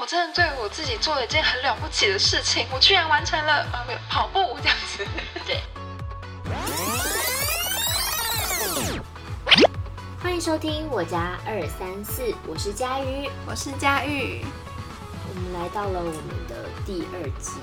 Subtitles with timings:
[0.00, 5.04] 我真的对我自己做了一件很了不起的事情，我居然完成了呃没有跑步这样子。
[5.44, 5.60] 对。
[10.22, 14.44] 欢迎收听我家二三四，我是佳瑜，我是佳玉。
[15.28, 16.54] 我们来到了我们的
[16.86, 17.54] 第二季。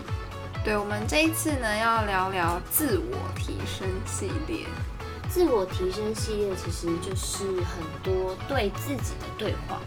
[0.62, 4.66] 对，我们这一次呢要聊聊自我提升系列。
[5.30, 9.80] 自我提升系列其实就是很多对自己的对话，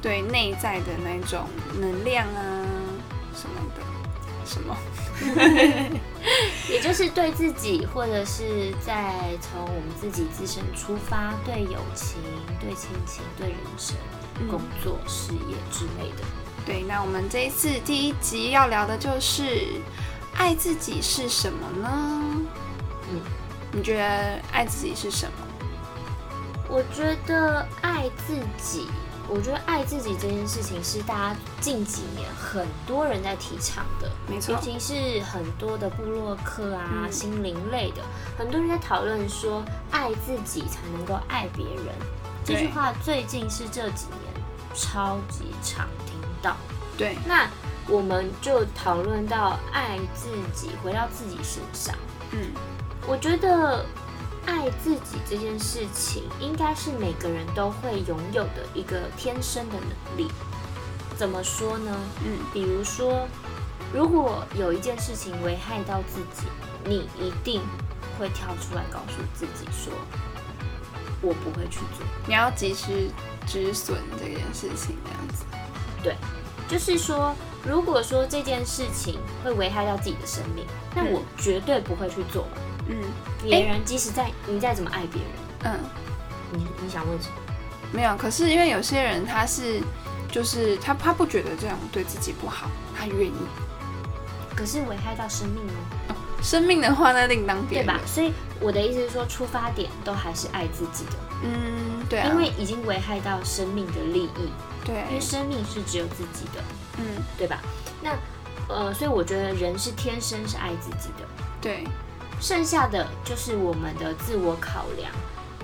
[0.00, 1.46] 对内在的那种
[1.80, 2.64] 能量啊
[3.34, 3.82] 什么的，
[4.44, 4.76] 什么，
[6.70, 12.16] 也就是对自己，或者是在从我们自己自身出发，对友情、
[12.60, 13.96] 对亲情、对人生、
[14.48, 16.24] 工作、事业之类的。
[16.64, 19.66] 对，那我们这一次第一集要聊的就是
[20.36, 22.22] 爱自己是什么呢？
[23.10, 23.20] 嗯，
[23.72, 25.32] 你觉得爱自己是什么？
[26.68, 28.86] 我觉得爱自己，
[29.28, 38.02] 我觉得爱自己这件事情是大家近几年很多人在提倡的，没错，尤其是很多的部落客啊、心灵类的，
[38.38, 41.94] 很多人在讨论说爱自己才能够爱别人。
[42.44, 44.44] 这句话最近是这几年
[44.74, 46.18] 超级常听。
[46.40, 46.56] 到
[46.96, 47.50] 对，那
[47.88, 51.92] 我们就讨论到爱自己，回到自己身上。
[52.30, 52.52] 嗯，
[53.08, 53.84] 我觉得
[54.48, 60.32] 爱自己这件事情，应该是每个人都会拥有的一个天生的能力。
[61.18, 61.94] 怎么说呢？
[62.24, 63.28] 嗯，比如说，
[63.92, 66.48] 如果有一件事情危害到自己，
[66.82, 67.60] 你一定
[68.18, 69.92] 会跳出来告诉自己说
[71.20, 73.10] ：“我不会去做。”你要及时
[73.46, 75.44] 止损这件事情，这样子。
[76.02, 76.16] 对，
[76.66, 82.62] 就是说，如果说这件事情会危害到自己的生命，那我绝对不会去做嘛。
[82.88, 82.96] 嗯，
[83.42, 85.30] 别人即使在你再怎么爱别人，
[85.64, 85.78] 嗯，
[86.52, 87.34] 你你想问什么？
[87.92, 89.80] 没有，可是因为有些人他是，
[90.30, 93.34] 就是他他不觉得这样对自己不好，他愿意。
[94.54, 95.62] 可是危害到生命
[96.08, 98.00] 哦，生命的话那另当别论，对吧？
[98.06, 101.12] 所以我的意思是说，出发点都还是爱自己的。
[101.44, 104.50] 嗯，对啊，因为已经危害到生命的利益。
[104.84, 106.62] 对，因为生命是只有自己的，
[106.96, 107.04] 嗯，
[107.36, 107.60] 对吧？
[108.02, 108.16] 那，
[108.68, 111.28] 呃，所以我觉得人是天生是爱自己的，
[111.60, 111.84] 对，
[112.40, 115.10] 剩下的就是我们的自我考量，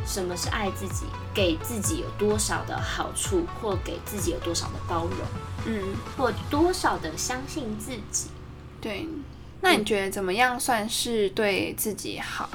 [0.06, 5.18] 什么是爱自己，给自己有多少的好处，或给自己有多少的包容，
[5.66, 8.28] 嗯，或多少的相信自己，
[8.80, 9.08] 对。
[9.60, 12.50] 那你觉得怎么样算是对自己好？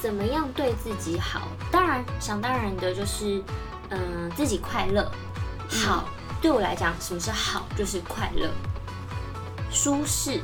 [0.00, 1.48] 怎么样对自己好？
[1.72, 3.42] 当然，想当然的就是，
[3.90, 5.10] 嗯，自己快乐。
[5.68, 6.04] 好，
[6.40, 7.66] 对我来讲，什么是好？
[7.76, 8.48] 就是快乐、
[9.72, 10.40] 舒适、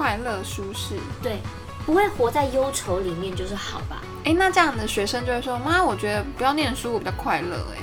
[0.00, 0.98] 快乐、舒适。
[1.22, 1.40] 对，
[1.84, 4.00] 不会活在忧愁里面，就是好吧？
[4.24, 7.78] 哎，那这样的学生就会说：“妈，我觉得不要念书，我比较快乐。”哎，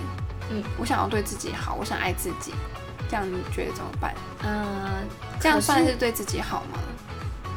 [0.50, 2.56] 嗯，我想要对自己好，我想爱自己，
[3.08, 4.16] 这样你觉得怎么办？
[4.44, 5.08] 嗯，
[5.40, 6.80] 这样算是对自己好吗？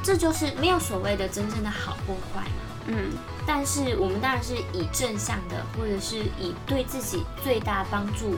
[0.03, 2.63] 这就是没有所谓的真正的好或坏嘛。
[2.89, 3.13] 嗯，
[3.47, 8.37] 但是我们当然是以正向的，或者是以对自己最大帮助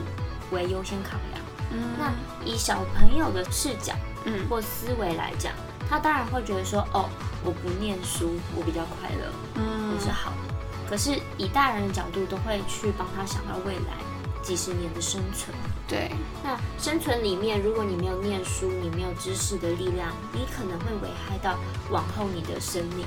[0.51, 1.43] 为优先考量。
[1.71, 2.13] 嗯，那
[2.45, 3.93] 以小朋友的视角，
[4.25, 5.53] 嗯，或思维来讲，
[5.89, 7.09] 他当然会觉得说，哦，
[7.43, 10.53] 我不念书，我比较快乐，嗯，是好的。
[10.89, 13.97] 可是以大人的角度，都会去帮他想到未来
[14.41, 15.55] 几十年的生存。
[15.87, 16.11] 对，
[16.43, 21.57] 那生存里面，如果你没有念书，你没有知识的力量，你可能会危害到
[21.89, 23.05] 往后你的生命。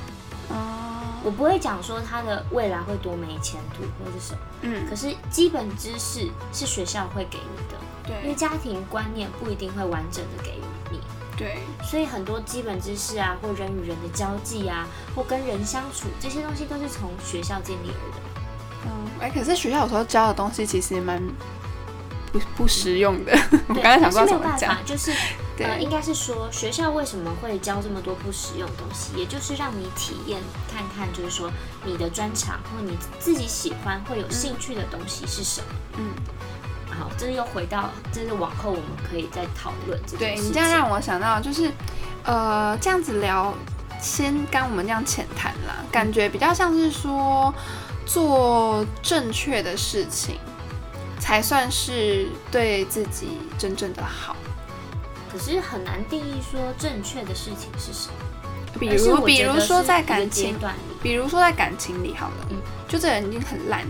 [0.48, 0.92] 哦。
[1.24, 10.66] 我不会讲说他的未来会多没前途或者什么，嗯，可是基本知识是学校会给你的，对，因为家庭观念不一定会完整的给予你，
[11.36, 18.16] 对，所以很多基本知识啊，或人与人的交际啊，或跟人相处这些东西都是从学校建立而的。
[18.86, 21.22] 嗯，哎，可是学校有时候教的东西其实蛮
[22.32, 23.38] 不不实用的，
[23.68, 25.12] 我刚才想说怎么讲，就是。
[25.58, 30.38] 呃，应该是说学校为什么会教这么多不实用的东西，也就是让你体验
[30.70, 31.50] 看看，就是说
[31.82, 35.66] 你的专长或你自己喜欢会有兴趣的东西是什么。
[35.96, 36.12] 嗯，
[36.98, 41.70] 好，这又回到，这是往后我们可以再讨论这对你这样让我想到，就是
[42.24, 43.54] 呃，这样子聊，
[44.00, 47.54] 先跟我们这样浅谈啦，感觉比较像是说
[48.04, 50.38] 做正确的事情，
[51.18, 54.34] 才算是对自己真正的好。
[55.30, 58.14] 可是很难定义说正确的事情是什么。
[58.78, 60.54] 比如，比如说在感情，
[61.02, 62.56] 比如说在感情里好了，嗯，
[62.86, 63.82] 就这人已经很烂，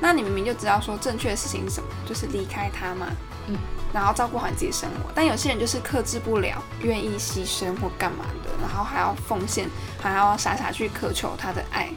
[0.00, 3.06] 那你明明就知道说正确的事情是什么，就是离开他嘛，
[3.48, 3.56] 嗯，
[3.92, 5.10] 然后照顾好你自己生活。
[5.14, 9.68] 但有些人就是克制不了，愿意牺牲或干嘛的，然后还要奉献，
[10.00, 11.90] 还要傻傻去渴求他的爱，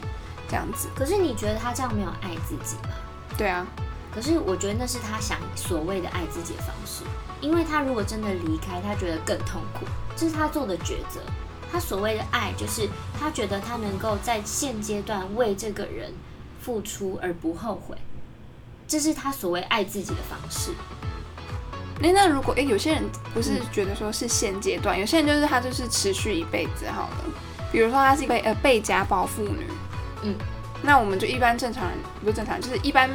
[0.48, 0.88] 这样子。
[0.94, 2.94] 可是你觉得他这样没有爱自己吗？
[3.36, 3.66] 对啊。
[4.12, 7.04] 可是我觉得那是他想所谓的爱自己的方式。
[7.40, 9.86] 因为他如果真的离开，他觉得更痛苦，
[10.16, 11.20] 这是他做的抉择。
[11.72, 12.88] 他所谓的爱，就是
[13.18, 16.12] 他觉得他能够在现阶段为这个人
[16.60, 17.96] 付出而不后悔，
[18.86, 20.70] 这是他所谓爱自己的方式。
[22.02, 23.02] 哎，那如果哎，有些人
[23.34, 27.24] 不是觉得说是现阶段，有些人就是他就是持续一辈子好了。
[27.72, 29.66] 比如说他是被呃被家暴妇女，
[30.22, 30.34] 嗯，
[30.82, 33.08] 那我们就一般正常人不是正常，就是一般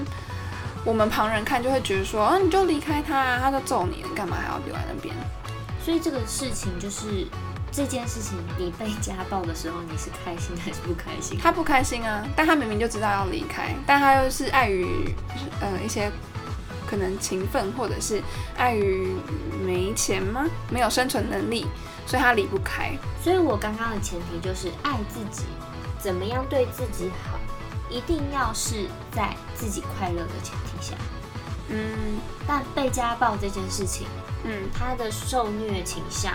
[0.83, 5.15] 我们旁人看就会觉得说，啊，你就离开他，他就揍你，你干嘛还要留在那边？
[5.83, 7.27] 所以这个事情就是。
[7.71, 11.37] 这件事情，你被家暴的时候，你是开心还是不开心？
[11.41, 15.13] 他不开心啊，但他明明就知道要离开，但他又是碍于
[15.59, 16.11] 呃一些
[16.87, 18.21] 可能情分，或者是
[18.57, 19.15] 碍于
[19.65, 20.45] 没钱吗？
[20.69, 21.65] 没有生存能力，
[22.05, 22.97] 所以他离不开。
[23.21, 25.43] 所以我刚刚的前提就是爱自己，
[25.99, 27.37] 怎么样对自己好，
[27.89, 30.95] 一定要是在自己快乐的前提下。
[31.67, 34.05] 嗯，但被家暴这件事情，
[34.43, 36.33] 嗯，他的受虐倾向。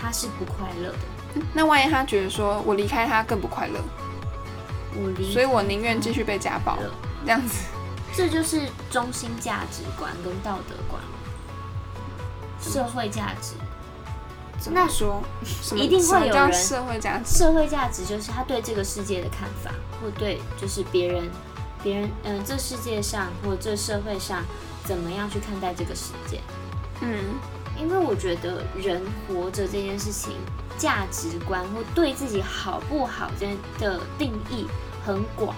[0.00, 3.80] 他是不快乐的，那万一他觉得说我离开他更不快乐，
[5.32, 6.78] 所以我宁愿继续被家暴，
[7.24, 7.64] 这样子，
[8.14, 11.02] 这就是中心价值观跟道德观，
[12.60, 13.54] 社会价值。
[14.70, 15.22] 那说，
[15.74, 19.70] 一定会有人社会价值，社会价值就是他对这个世界的看法，
[20.00, 21.30] 或对就是别人，
[21.82, 24.42] 别人嗯，这世界上或这社会上
[24.84, 26.40] 怎么样去看待这个世界，
[27.00, 27.38] 嗯。
[27.78, 30.32] 因为我觉得人活着这件事情，
[30.78, 33.46] 价值观或对自己好不好这
[33.78, 34.66] 的定义
[35.04, 35.54] 很广。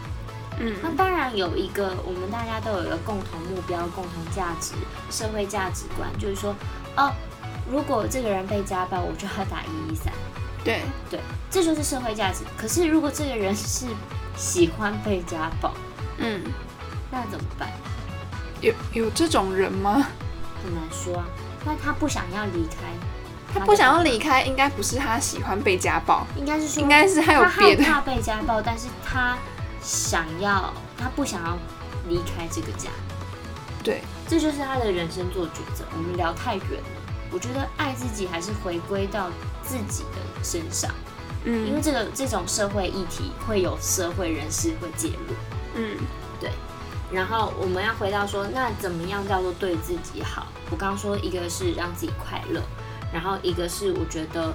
[0.61, 4.75] 嗯，那当然有一个我们大家都有一个共同目标、共同价值、
[5.11, 6.55] 社会价值观，就是说，
[6.97, 7.13] 哦，
[7.71, 10.13] 如果这个人被家暴，我就要打一一三。
[10.65, 12.43] 对对，这就是社会价值。
[12.57, 13.87] 可是如果这个人是
[14.37, 15.73] 喜欢被家暴，
[16.19, 16.43] 嗯，
[17.11, 17.71] 那怎么办？
[18.61, 20.09] 有有这种人吗？
[20.65, 21.25] 很难说啊。
[21.65, 22.87] 那他不想要离开，
[23.53, 29.37] 他不想要离开，应该不是他喜欢被家暴，应该是说，应该是他有别的，怕被家暴，但是他
[29.83, 31.59] 想要，他不想要
[32.09, 32.91] 离开这个家，
[33.83, 35.85] 对，这就是他的人生做抉择。
[35.97, 36.89] 我们聊太远了，
[37.31, 39.31] 我觉得爱自己还是回归到
[39.63, 40.91] 自己的身上，
[41.45, 45.35] 嗯，因为这个这种社会议题会有社会人士会介入，
[45.75, 46.18] 嗯，对。
[47.11, 50.47] 然后我们要回到说，那怎么样叫做对自己好？
[50.71, 52.63] 我刚刚说一个是让自己快乐，
[53.13, 54.53] 然后一个是我觉得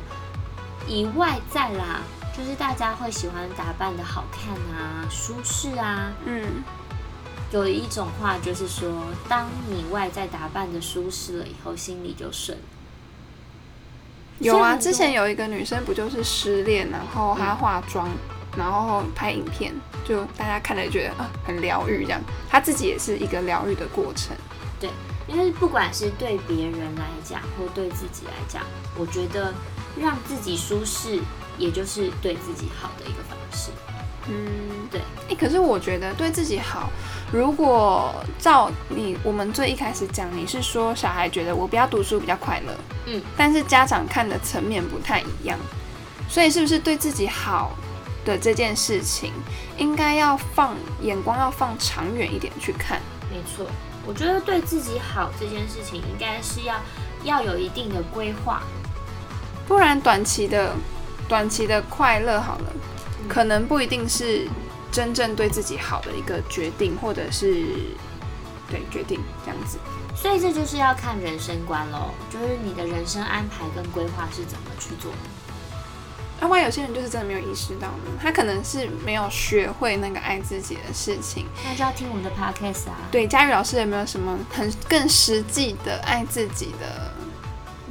[0.88, 2.02] 以外在啦，
[2.38, 6.12] 就是大家会喜欢打扮的好看啊、舒适啊。
[6.26, 6.64] 嗯，
[7.52, 8.92] 有一种话就是说，
[9.28, 12.56] 当你外在打扮的舒适了以后，心里就顺。
[14.40, 18.10] 有啊，之前有一个女生不就是失恋，然后她化妆。
[18.56, 19.74] 然后拍影片，
[20.06, 24.36] 就大家看了觉得啊很疗愈，这样他自己也是一个疗愈的过程。
[24.80, 24.90] 对，
[25.28, 28.62] 因为不管是对别人来讲，或对自己来讲，
[28.98, 29.54] 我觉得
[30.00, 31.20] 让自己舒适，
[31.58, 33.72] 也就是对自己好的一个方式。
[34.28, 35.02] 嗯，对。
[35.30, 36.90] 哎，可是我觉得对自己好，
[37.32, 42.74] 如果照你我们最一开始讲，你是说小孩觉得我不要读书比较快乐，
[43.08, 45.58] 嗯，但是家长看的层面不太一样，
[46.30, 47.72] 所以是不是对自己好？
[48.26, 49.34] 的这件事情，
[49.78, 53.02] 应该要放眼光，要放长远一点去看。
[53.30, 53.66] 没错，
[54.06, 56.76] 我觉得对自己好这件事情，应该是要
[57.24, 58.64] 要有一定的规划，
[59.68, 60.76] 不然短期的
[61.28, 62.74] 短期的快乐好了，
[63.28, 64.48] 可能不一定是
[64.92, 67.66] 真正对自己好的一个决定，或者是
[68.70, 69.78] 对决定这样子。
[70.16, 75.12] 所以这就是要看人生观喽，就是你的人生安排跟规划是怎么去做。
[76.44, 81.46] 另外，有些人就是真的没有意识到呢，他可能是没有学会那个爱自己的事情。
[81.64, 82.98] 那就要听我们的 podcast 啊。
[83.10, 87.14] 对，佳玉老师有没有什么很更实际的爱自己的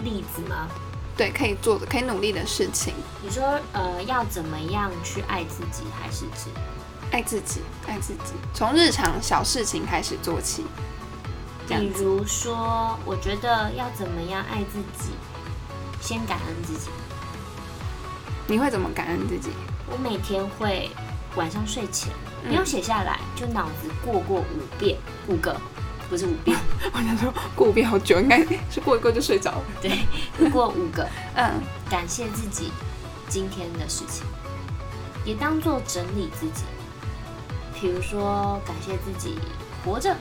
[0.04, 0.68] 例子吗？
[1.16, 2.92] 对，可以做的、可以努力的事情。
[3.22, 6.50] 你说，呃，要怎么样去爱自己，还是指
[7.10, 7.62] 爱自己？
[7.88, 10.66] 爱自己，从日常小事情开始做起。
[11.66, 15.12] 比如说，我觉得要怎么样爱自己，
[16.02, 16.90] 先感恩自己。
[18.46, 19.50] 你会怎么感恩自己？
[19.90, 20.90] 我每天会
[21.36, 22.12] 晚上睡前
[22.48, 25.54] 没有写下来，就脑子过过五遍，五个，
[26.10, 26.56] 不是五遍。
[26.92, 29.64] 我想说过五遍好久，应该是过一过就睡着了。
[29.80, 32.70] 对，过五个， 嗯，感谢自己
[33.28, 34.24] 今天的事情，
[35.24, 36.64] 也当做整理自己。
[37.80, 39.38] 比如说感谢自己
[39.84, 40.14] 活着，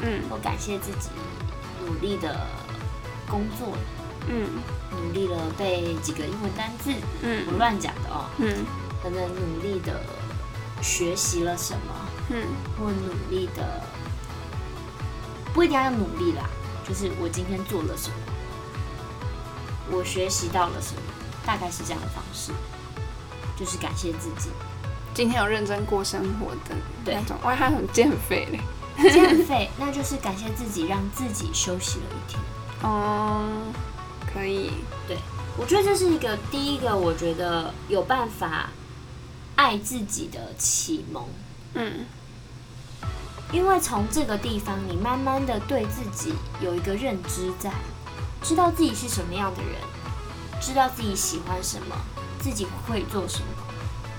[0.00, 1.10] 嗯，或感谢自己
[1.84, 2.34] 努力的
[3.28, 3.76] 工作，
[4.28, 4.48] 嗯。
[4.96, 8.64] 努力了背几个英文单字，嗯，我乱讲的哦，嗯，
[9.02, 10.00] 可能努力的
[10.80, 11.92] 学习了什么，
[12.30, 12.46] 嗯，
[12.78, 13.82] 或努力的
[15.52, 16.48] 不一定要努力啦，
[16.86, 18.16] 就是我今天做了什么，
[19.90, 21.02] 我学习到了什么，
[21.44, 22.52] 大概是这样的方式，
[23.56, 24.50] 就是感谢自己。
[25.12, 32.40] 今天有认真过生活的那种，哇，他很减肥嘞，减肥，那就是感谢自己，让自己休息了一天。
[32.82, 33.44] 哦，
[34.34, 34.72] 可以，
[35.06, 35.16] 对
[35.56, 38.68] 我觉得这是一个第一个，我觉得有办法
[39.54, 41.24] 爱自己的启蒙。
[41.74, 42.04] 嗯，
[43.52, 47.70] 因为从这个地方，你慢慢的对自己有一个认知，在
[48.42, 49.74] 知道自己是什么样的人，
[50.60, 51.96] 知道自己喜欢什么，
[52.40, 53.46] 自己会做什么。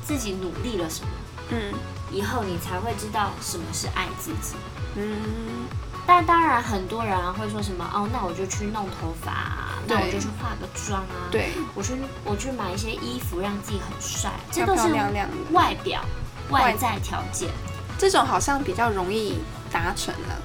[0.01, 1.09] 自己努力了什么？
[1.49, 1.73] 嗯，
[2.11, 4.55] 以后你才会知道什么是爱自己。
[4.95, 5.67] 嗯，
[6.07, 11.93] 但当然很多人会说什么哦，那我就去弄头发，那我就去化个妆啊，对，我去
[12.23, 14.93] 我去买一些衣服让自己很帅，这都是
[15.51, 16.01] 外表
[16.49, 17.49] 外在条件。
[17.97, 19.39] 这种好像比较容易
[19.71, 20.41] 达成了。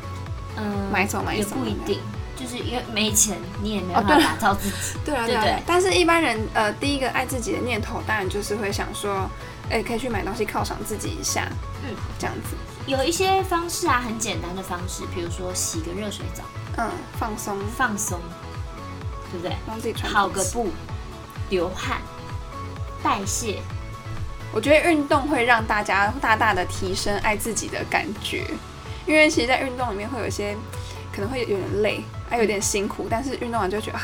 [0.57, 2.01] 嗯，买走买走也不一定。
[2.37, 4.99] 就是因为没钱，你也没办法打造自己。
[5.05, 5.63] 对啊，对对。
[5.67, 9.29] 但是一般人，呃，第一个爱自己的念头，当然就是会想说，
[9.71, 11.49] 哎，可以去买东西犒赏自己一下。
[11.85, 12.57] 嗯，这样子。
[12.87, 16.43] 有一些方式啊，很简单的方式，比如说洗个热水澡。
[16.77, 18.19] 嗯，放松，放松，
[19.31, 19.57] 对不对？
[19.67, 20.71] 让自己跑个步，
[21.49, 21.99] 流汗，
[23.03, 23.61] 代谢。
[24.53, 28.45] 我觉得运动会让大家大大的提升爱自己的感觉，
[29.07, 30.57] 因为其实，在运动里面会有一些
[31.15, 32.05] 可能会有点累。
[32.31, 33.99] 还有点辛苦，但是运动完就觉得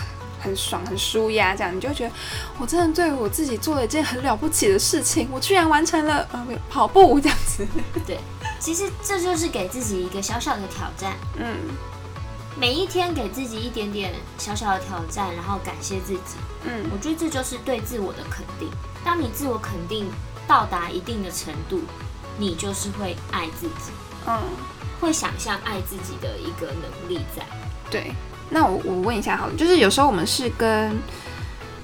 [0.46, 2.12] 很爽、很舒压，这样你就觉得
[2.58, 7.66] 我真的对我自己做了一件很了不起的事情，我居然完成了呃跑步这样子。
[8.06, 8.20] 对，
[8.60, 11.14] 其实这就是给自己一个小小的挑战。
[11.36, 11.56] 嗯，
[12.56, 16.36] 每一天给自己一点点小小的挑战，然后感谢自己。
[16.64, 18.68] 嗯，我觉得这就是对自我的肯定。
[19.04, 20.08] 当你自我肯定
[20.46, 21.80] 到达一定的程度，
[22.38, 23.90] 你就是会爱自己。
[24.28, 24.40] 嗯，
[25.00, 27.44] 会想象爱自己的一个能力在。
[27.90, 28.12] 对，
[28.50, 30.98] 那我我问一下好了，就是有时候我们是跟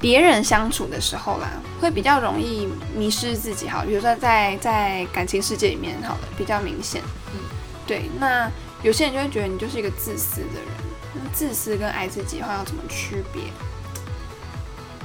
[0.01, 1.49] 别人相处的时候啦，
[1.81, 7.03] 会比较容易迷失自己，好，比如说在在感情世界里面，好了，比较明显。
[7.33, 7.41] 嗯，
[7.87, 8.51] 对，那
[8.83, 10.67] 有些人就会觉得你就是一个自私的人，
[11.15, 13.43] 那自私跟爱自己的话要怎么区别？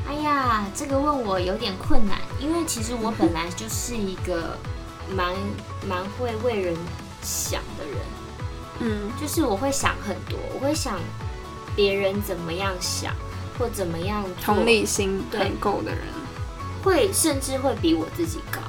[0.07, 4.57] 哎呀，这个问我有点困难，因为其实我本来 就是一个
[5.15, 5.33] 蛮
[5.87, 6.75] 蛮会为人
[7.21, 7.97] 想的人。
[8.79, 10.99] 嗯，就是我会想很多，我会想
[11.77, 13.13] 别人怎么样想，
[13.57, 16.01] 或怎么样同理心很够的人，
[16.83, 18.59] 会甚至会比我自己高。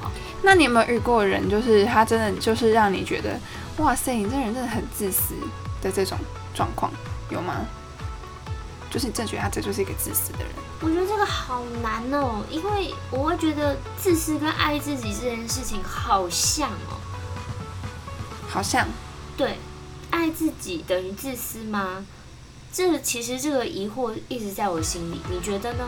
[0.43, 3.37] 那你有没有遇过人，就是他真的就是让你觉得，
[3.77, 5.33] 哇塞，你这人真的很自私
[5.81, 6.15] 的这种
[6.53, 6.91] 状况
[7.31, 7.65] 有吗？
[8.91, 10.49] 就是你真觉得他这就是一个自私的人？
[10.81, 17.01] 我觉得这个好难哦，因为我会觉得自私跟爱自己这件事情好像哦，
[18.47, 18.87] 好像，
[19.35, 19.57] 对。
[20.11, 22.03] 爱自己等于自私吗？
[22.71, 25.85] 这个其实这个疑惑一直在我心里，你觉得呢？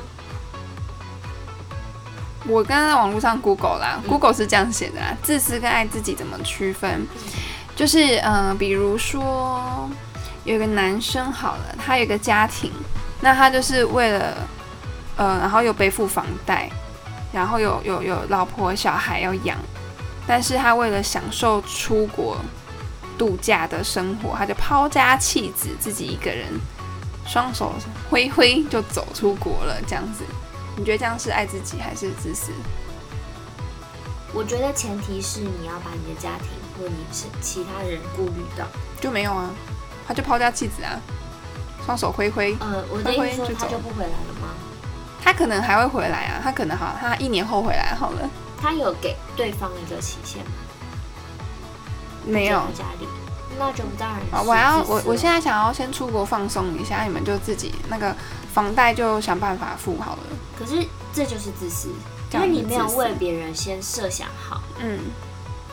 [2.48, 7.08] 我刚刚在网络上 Google 啦，Google 是这样写的啦，自私跟爱自己怎么区分？
[7.76, 9.90] 就是嗯，比如说
[10.44, 12.72] 有个男生好了，他有个家庭，
[13.22, 14.36] 那他就是为了
[15.18, 16.68] 呃，然后又背负房贷，
[17.32, 19.56] 然后有有有老婆小孩要养，
[20.26, 22.38] 但是他为了享受出国。
[23.22, 26.48] 度假的生活，他就抛家弃子，自己一个人，
[27.24, 27.72] 双手
[28.10, 29.80] 挥挥就走出国了。
[29.86, 30.24] 这样子，
[30.76, 32.52] 你觉得这样是爱自己还是自私？
[34.34, 38.66] 我觉得前提是你要把你的家庭或你是其他人顾虑到。
[39.00, 39.52] 就没有啊，
[40.08, 41.00] 他就抛家弃子啊，
[41.86, 44.48] 双手挥挥，呃，我的意思说他就不回来了吗？
[45.24, 48.28] 他可能还会回来啊，他可能好，他一年后回来好了。
[48.60, 50.52] 他有给对方一个期限吗？
[52.26, 53.08] 没有家里，
[53.58, 54.46] 那就当然。
[54.46, 58.16] 我要我我现在想要先出国放松一下，你们就自己那个
[58.54, 60.24] 房贷就想办法付好了。
[60.58, 61.90] 可是这就是自私，
[62.34, 64.62] 因为你没有为别人先设想好。
[64.80, 65.00] 嗯。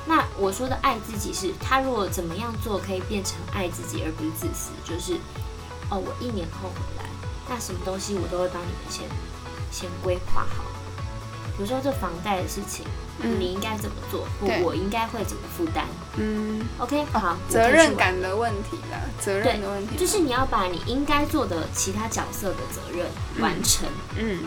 [0.06, 5.12] 那我说的爱自己是，他如果怎么样做可以变成爱自己，而不是自私，就是
[5.90, 7.04] 哦，我一年后回来，
[7.46, 9.04] 那什么东西我都会帮你们先
[9.70, 10.64] 先规划好。
[11.58, 12.86] 比如说这房贷的事情，
[13.20, 14.28] 你应该怎么做？
[14.40, 15.84] 我我应该会怎么负担？
[16.16, 23.06] 嗯，OK，好，责任感的问题啦，责任的问题，就是你要把你应该做的其他角色的责任
[23.40, 23.88] 完成。
[24.16, 24.38] 嗯，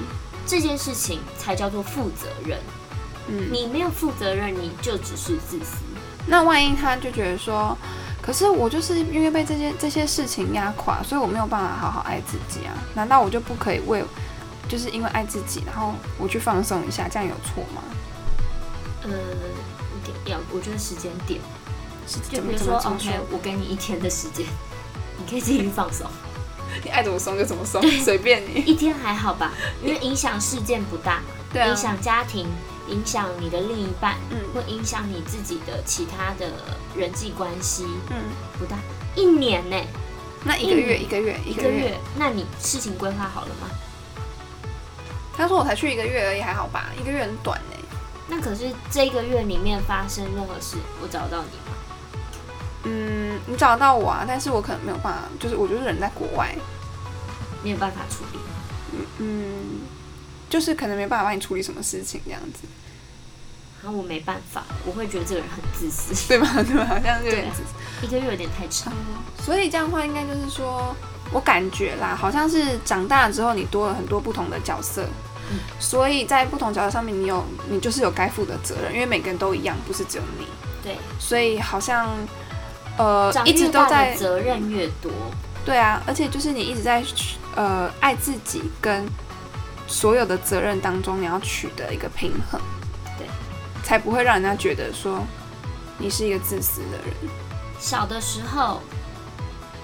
[0.48, 2.58] 这件事情才叫做负责任。
[3.28, 5.84] 嗯，你没有负责任，你就只是自私。
[6.26, 7.78] 那万一他就觉得说，
[8.22, 12.72] 可是我就是因为被这些这些事情压垮，所以我没有办法好好爱自己啊？
[12.96, 14.02] 难道我就不可以为？
[14.72, 17.84] 就是因为爱自己，然后我去放松一下，这样有错吗？
[19.04, 19.10] 呃，
[20.06, 21.42] 点要，我觉得时间点，
[22.32, 24.46] 就比如说，OK，我给你一天的时间，
[25.18, 26.08] 你可以自己去放松。
[26.86, 28.62] 你爱怎么松就怎么松，随便你。
[28.62, 29.52] 一天还好吧，
[29.84, 32.48] 因为影响事件不大， 对，影响家庭，
[32.88, 36.50] 影响你的另一半，嗯，会影响你自己的其他的
[36.96, 38.16] 人际关系，嗯，
[38.58, 38.78] 不大。
[39.18, 39.76] 一年呢？
[40.46, 43.68] 那一个月，一个月，一个月，那你事情规划好了吗？
[45.42, 46.92] 他说我才去一个月而已，还好吧？
[47.00, 47.78] 一个月很短呢。
[48.28, 51.76] 那可是这个月里面发生任何事，我找到你吗？
[52.84, 56.56] 嗯，你找得到我啊，但是我可能没有办法，就是我就是人在国外，
[57.64, 58.40] 没有办法处理。
[58.94, 59.82] 嗯嗯，
[60.50, 62.68] 就是可能没办法帮你处理什么事情这样子。
[63.84, 66.48] 然后我没办法，我会觉得这个人很自私，对吧？
[66.62, 66.86] 对吧？
[66.86, 68.94] 好像有点自私，一个月有点太长。
[69.44, 70.96] 所以这样的话，应该就是说，
[71.32, 75.08] 我感觉啦，好像是长大了之后，你多了很多不同的角色，
[75.80, 80.46] 所以在不同角色上面，你有你就是有该负的责任，因为每个人都一样，不是只有你。
[80.84, 82.10] 对，所以好像。
[82.98, 85.10] 呃，一直都在责任越多，
[85.66, 87.02] 对啊，而且就是你一直在
[87.56, 89.08] 呃爱自己跟
[89.88, 92.60] 所有的责任当中，你要取得一个平衡，
[93.18, 93.26] 对，
[93.82, 95.26] 才不会让人家觉得说
[95.98, 97.16] 你是一个自私的人。
[97.80, 98.82] 小的时候，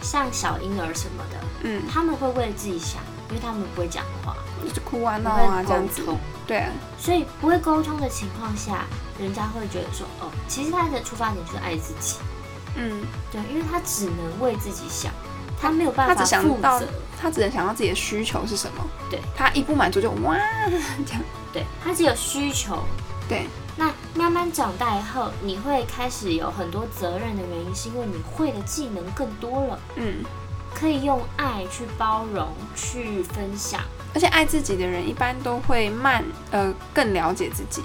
[0.01, 6.03] 像小婴儿什么的，嗯，他们会为自己想，因为他们不会讲话，就是哭啊闹啊这样子，
[6.45, 6.65] 对，
[6.97, 8.85] 所以不会沟通的情况下，
[9.19, 12.17] 人家会觉得说，哦，其实他的出发点就是爱自己。
[12.75, 15.11] 嗯，对，因为他只能为自己想，
[15.59, 16.87] 他没有办法负责，
[17.19, 18.85] 他只能想到自己的需求是什么。
[19.09, 20.37] 对，他一不满足就哇
[21.05, 21.21] 这样。
[21.51, 22.83] 对他只有需求。
[23.27, 29.79] 对，那慢慢长大以后，你会开始有很多责任的原因，是因为你会的技能更多了。
[29.95, 30.23] 嗯，
[30.73, 33.81] 可以用爱去包容，去分享。
[34.17, 37.83] 而且爱自己的人一般都会慢，呃，更了解自己。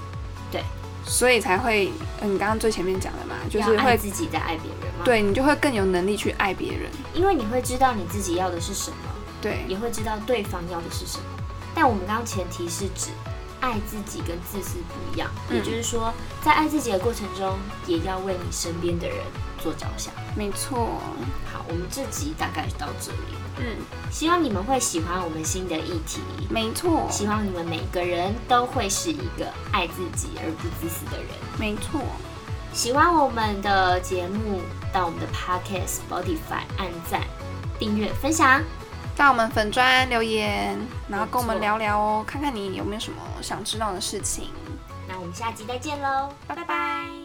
[0.51, 0.63] 对。
[1.05, 5.05] 所以才会，嗯，你刚刚最前面讲的嘛，就是会自己在爱别人嘛。
[5.05, 8.97] 对你就会更有能力去爱别人，因为你会知道你自己要的是什么，
[9.43, 11.25] 对，也会知道对方要的是什么。
[11.75, 13.11] 但我们刚刚前提是指
[13.63, 16.13] 爱自己跟自私不一样，也就是说，
[16.45, 19.19] 在爱自己的过程中，也要为你身边的人
[19.63, 20.13] 做着想。
[20.37, 21.01] 没错。
[21.47, 23.19] 好，我们这集大概到这里。
[23.59, 23.77] 嗯，
[24.11, 26.21] 希望你们会喜欢我们新的议题。
[26.51, 31.29] 没错，希望你们每个人都会是一个爱自己而不自私的人。
[31.57, 32.01] 没错，
[32.73, 34.61] 喜欢我们的节目，
[34.93, 37.23] 到我们的 Podcast Spotify 按赞、
[37.79, 38.61] 订阅、分享，
[39.17, 40.77] 到我们粉砖留言，
[41.09, 44.49] 然后跟我们聊聊哦，看看你有没有什么想知道的事情。
[45.09, 47.22] 那我们下集再见喽，拜拜拜。